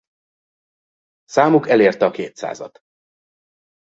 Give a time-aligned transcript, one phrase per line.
[1.25, 2.79] Számuk elérte a kétszázat.